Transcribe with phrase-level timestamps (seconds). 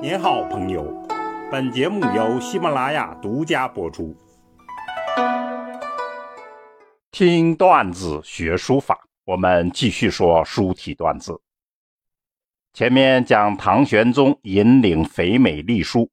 [0.00, 0.84] 您好，朋友。
[1.50, 4.16] 本节目由喜马拉雅独家播出。
[7.10, 11.42] 听段子学书法，我们继续说书体段子。
[12.72, 16.08] 前面讲唐玄宗引领肥美隶书，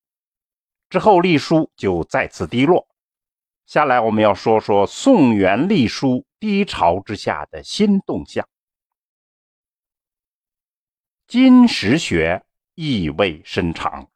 [0.90, 2.88] 之后隶书就再次低落。
[3.68, 8.48] 下来我们要说说宋元隶书低潮之下的新动向。
[11.28, 12.42] 金石学。
[12.76, 14.10] 意味深长。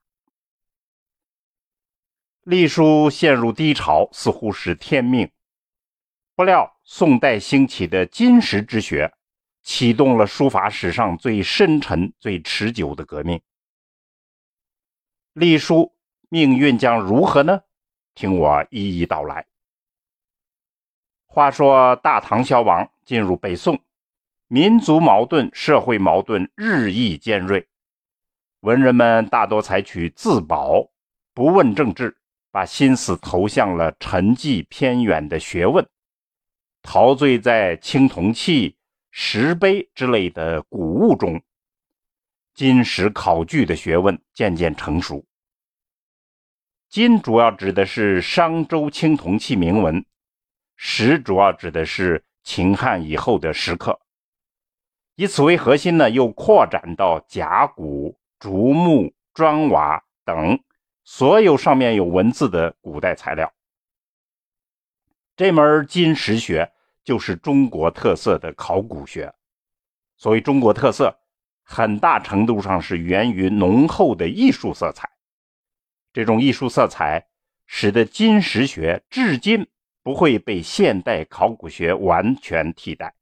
[2.44, 5.32] 隶书陷入低潮，似乎是天命。
[6.36, 9.14] 不料，宋代兴起的金石之学，
[9.64, 13.42] 启动了书法史上最深沉、最持久的革命。
[15.34, 15.96] 隶书
[16.28, 17.62] 命运将如何呢？
[18.14, 19.46] 听我一一道来。
[21.28, 23.82] 话说，大唐消亡，进入北宋，
[24.48, 27.70] 民族矛盾、社会矛盾日益尖锐。
[28.62, 30.90] 文人们大多采取自保、
[31.34, 32.18] 不问政治，
[32.52, 35.88] 把心思投向了沉寂偏远的学问，
[36.82, 38.76] 陶醉在青铜器、
[39.12, 41.42] 石碑之类的古物中。
[42.54, 45.26] 金石考据的学问渐渐成熟。
[46.90, 50.04] 金主要指的是商周青铜器铭文，
[50.76, 53.98] 石主要指的是秦汉以后的石刻。
[55.16, 58.18] 以此为核心呢，又扩展到甲骨。
[58.40, 60.64] 竹木、砖瓦等
[61.04, 63.54] 所有上面有文字的古代材料，
[65.36, 66.72] 这门金石学
[67.04, 69.34] 就是中国特色的考古学。
[70.16, 71.20] 所谓中国特色，
[71.64, 75.10] 很大程度上是源于浓厚的艺术色彩。
[76.14, 77.28] 这种艺术色彩
[77.66, 79.68] 使得金石学至今
[80.02, 83.14] 不会被现代考古学完全替代。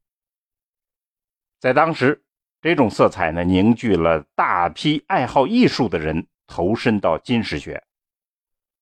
[1.60, 2.24] 在当时。
[2.60, 7.84] 这种色彩呢，凝聚了大批爱好艺术的人投身到金石学。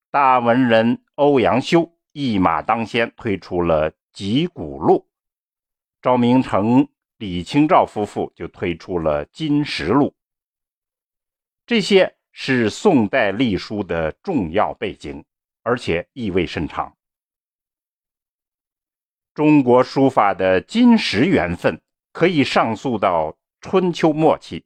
[0.10, 5.00] 大文人欧阳修一马当先，推出了《集古录》；
[6.02, 6.88] 赵明诚、
[7.18, 10.08] 李清照夫妇就推出了《金石录》。
[11.66, 15.26] 这些是宋代隶书的重要背景，
[15.64, 16.96] 而且意味深长。
[19.34, 21.82] 中国书法的金石缘分
[22.14, 23.38] 可以上溯到。
[23.66, 24.64] 春秋末期，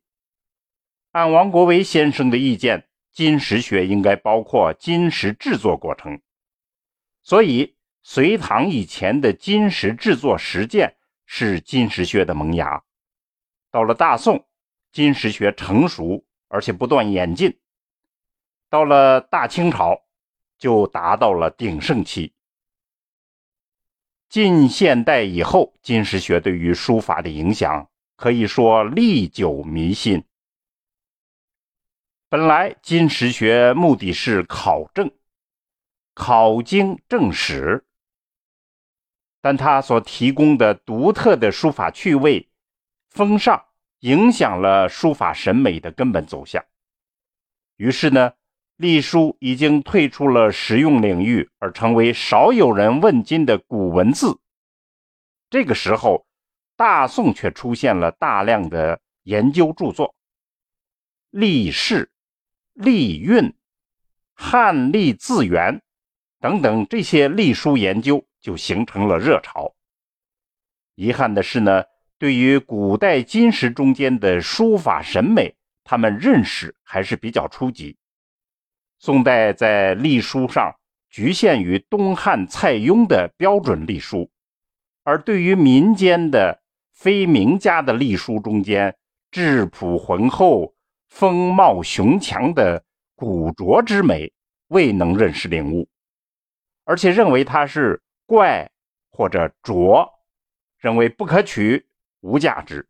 [1.11, 6.19] 按王国维先生的意见，金石学应该包括金石制作过程，
[7.21, 12.83] 所以隋唐以前的金石制作实践是金石学的萌芽。
[13.71, 14.45] 到了大宋，
[14.91, 17.57] 金石学成熟而且不断演进，
[18.69, 20.03] 到了大清朝
[20.57, 22.33] 就达到了鼎盛期。
[24.27, 27.88] 近现代以后，金石学对于书法的影响。
[28.19, 30.25] 可以说历久弥新。
[32.27, 35.09] 本来金石学目的是考证、
[36.13, 37.85] 考经正史，
[39.39, 42.49] 但它所提供的独特的书法趣味、
[43.09, 43.63] 风尚，
[43.99, 46.61] 影响了书法审美的根本走向。
[47.77, 48.33] 于是呢，
[48.75, 54.41] 隶书已经退出了实用领域，而成为少有人问津的古文字。
[55.49, 56.27] 这个时候。
[56.79, 60.15] 大宋却出现了大量的研究著作，
[61.29, 62.09] 历事、
[62.71, 63.53] 历韵、
[64.33, 65.81] 汉隶字源
[66.39, 69.75] 等等这些隶书研究就形成了热潮。
[70.95, 71.83] 遗憾的是呢，
[72.17, 75.53] 对于古代金石中间的书法审美，
[75.83, 77.97] 他们认识还是比较初级。
[78.99, 80.73] 宋代在隶书上
[81.09, 84.31] 局限于东汉蔡邕的标准隶书，
[85.03, 86.58] 而对于民间的。
[86.99, 88.93] 非名家的隶书中间
[89.31, 90.75] 质朴浑厚、
[91.07, 92.83] 风貌雄强的
[93.15, 94.33] 古拙之美
[94.67, 95.87] 未能认识领悟，
[96.83, 98.69] 而且认为它是怪
[99.11, 100.11] 或者拙，
[100.77, 101.87] 认为不可取、
[102.19, 102.85] 无价值。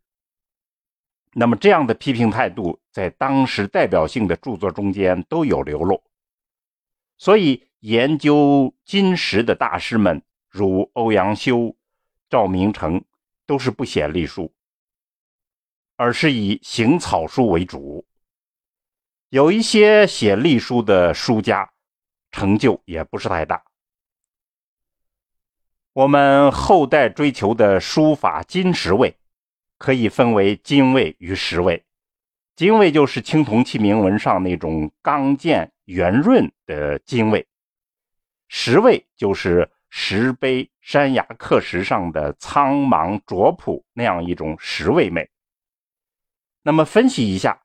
[1.32, 6.02] 那么这样的批评态度在当时代表性的著作中间都有流露，
[7.16, 11.76] 所以研究金石的大师们如欧阳修、
[12.28, 13.00] 赵明诚。
[13.50, 14.54] 都是不写隶书，
[15.96, 18.06] 而是以行草书为主。
[19.28, 21.68] 有一些写隶书的书家，
[22.30, 23.64] 成就也不是太大。
[25.92, 29.18] 我们后代追求的书法金石味，
[29.78, 31.84] 可以分为金味与石味。
[32.54, 37.44] 金味就是青铜器铭文上那种刚健圆润的金味，
[38.46, 39.68] 石味就是。
[39.90, 45.28] 石碑、山崖刻石上的苍茫拙朴那样一种石味美。
[46.62, 47.60] 那么分析一下，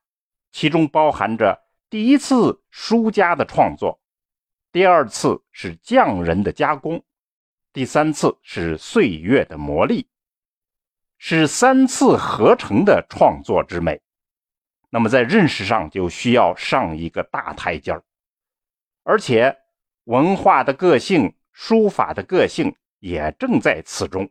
[0.50, 4.00] 其中包含着第一次书家的创作，
[4.72, 7.04] 第二次是匠人的加工，
[7.72, 10.06] 第三次是岁月的磨砺，
[11.18, 14.00] 是三次合成的创作之美。
[14.88, 18.02] 那么在认识上就需要上一个大台阶儿，
[19.02, 19.58] 而且
[20.04, 24.30] 文化的个性、书法的个性也正在此中。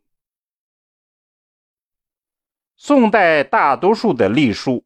[2.77, 4.85] 宋代大多数的隶书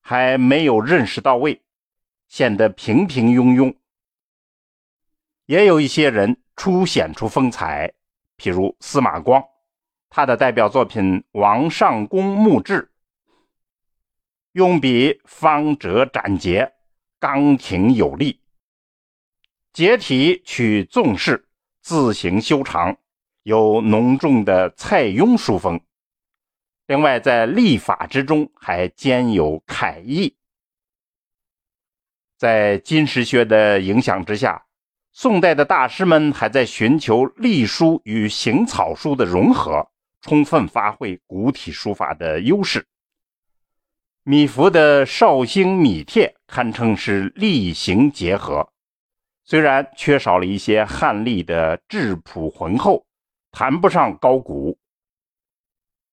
[0.00, 1.60] 还没有认识到位，
[2.28, 3.74] 显得平平庸庸。
[5.46, 7.92] 也有一些人初显出风采，
[8.38, 9.42] 譬如司马光，
[10.08, 11.02] 他的代表作品
[11.32, 12.82] 《王上公墓志》，
[14.52, 16.72] 用笔方折斩结，
[17.18, 18.38] 刚挺有力；
[19.72, 21.48] 结体取纵式，
[21.82, 22.96] 字形修长，
[23.42, 25.80] 有浓重的蔡邕书风。
[26.86, 30.36] 另外，在历法之中还兼有楷意。
[32.38, 34.64] 在金石学的影响之下，
[35.12, 39.88] 宋代的大师们还在寻求隶书与行草书的融合，
[40.20, 42.86] 充分发挥古体书法的优势。
[44.22, 48.71] 米芾的《绍兴米帖》堪称是隶行结合，
[49.44, 53.06] 虽然缺少了一些汉隶的质朴浑厚，
[53.50, 54.78] 谈不上高古。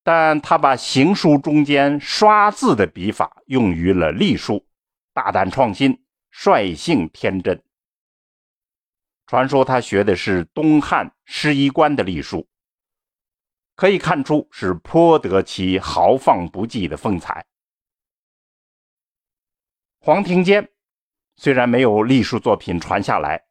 [0.01, 4.65] 但他把行书中间刷字的笔法用于了隶书，
[5.13, 7.61] 大胆创新，率性天真。
[9.27, 12.47] 传说他学的是东汉施一官的隶书，
[13.75, 17.45] 可以看出是颇得其豪放不羁的风采。
[19.99, 20.67] 黄庭坚
[21.39, 23.45] 虽然没有隶书作品传下来，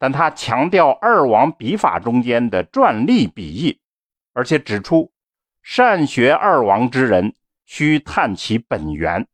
[0.00, 3.80] 但他强调二王笔法中间的篆隶笔意，
[4.32, 5.12] 而且指出。
[5.62, 7.32] 善学二王之人，
[7.64, 9.26] 须探其本源。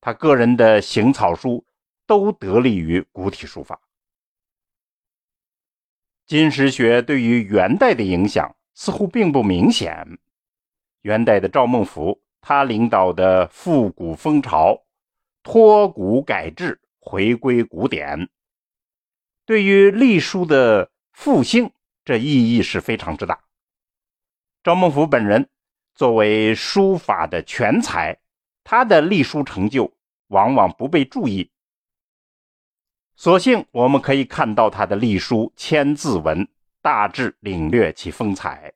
[0.00, 1.64] 他个人的行草书
[2.06, 3.80] 都得力于古体书法。
[6.26, 10.18] 金石学对于元代的影响似乎并不明显。
[11.02, 14.82] 元代的赵孟頫，他领导的复古风潮，
[15.42, 18.28] 脱古改制，回归古典，
[19.46, 21.70] 对于隶书的复兴，
[22.04, 23.40] 这意义是非常之大。
[24.62, 25.48] 赵孟頫本人
[25.94, 28.18] 作为书法的全才，
[28.62, 29.92] 他的隶书成就
[30.28, 31.50] 往往不被注意。
[33.16, 36.46] 所幸我们可以看到他的隶书千字文，
[36.82, 38.74] 大致领略其风采。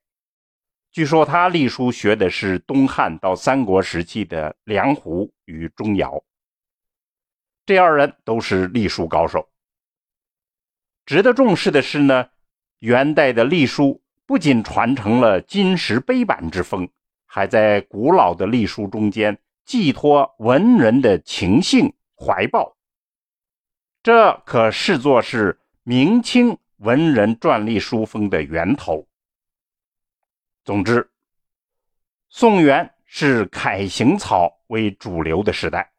[0.91, 6.23] 据说他隶书学的是东汉到三国时期的梁胡与钟繇，
[7.67, 9.49] 这二人都是隶书高手。
[11.07, 12.29] 值得重视的是呢，
[12.79, 14.01] 元代的隶书。
[14.27, 16.89] 不仅传承了金石碑版之风，
[17.27, 22.75] 还在古老的隶书中间寄托文人的情性怀抱。
[24.03, 29.07] 这可视作是明清文人篆隶书风的源头。
[30.65, 31.11] 总之，
[32.31, 35.93] 宋元是楷行草为主流的时代，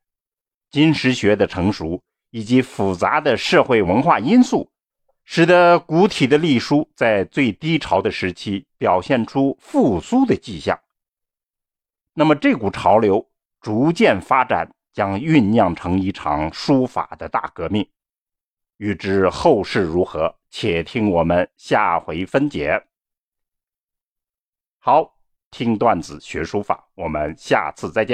[0.76, 4.70] 金石学的成熟以及复杂的社会文化因素。
[5.24, 10.78] 使得古体的隶书在最低潮的时期表现出复苏的迹象。
[12.14, 13.26] 那么，这股潮流
[13.62, 17.90] 逐渐发展，将酝酿成一场书法的大革命。
[18.76, 22.86] 欲知后事如何，且听我们下回分解。
[24.78, 25.16] 好，
[25.50, 28.14] 听段子学书法，我们下次再见。